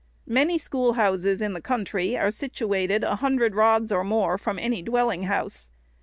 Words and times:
Many 0.25 0.57
schoolhouses 0.57 1.43
in 1.43 1.53
the 1.53 1.61
country 1.61 2.17
are 2.17 2.31
situated 2.31 3.03
a 3.03 3.17
hun 3.17 3.35
dred 3.35 3.53
rods 3.53 3.91
or 3.91 4.03
more 4.03 4.39
from 4.39 4.57
any 4.57 4.81
dwelling 4.81 5.25
house. 5.25 5.69